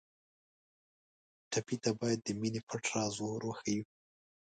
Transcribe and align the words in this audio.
ټپي 1.51 1.75
ته 1.83 1.91
باید 1.99 2.19
د 2.23 2.29
مینې 2.39 2.61
پټ 2.67 2.83
راز 2.93 3.15
ور 3.19 3.41
وښیو. 3.45 3.83